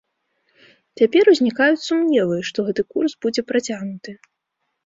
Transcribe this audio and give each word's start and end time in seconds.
Цяпер 1.01 1.29
узнікаюць 1.33 1.83
сумневы, 1.89 2.37
што 2.49 2.65
гэты 2.71 2.81
курс 2.95 3.11
будзе 3.27 3.41
працягнуты. 3.51 4.11